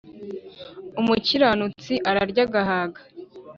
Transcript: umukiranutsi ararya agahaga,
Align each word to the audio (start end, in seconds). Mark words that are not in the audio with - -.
umukiranutsi 1.01 1.93
ararya 2.09 2.43
agahaga, 2.47 3.01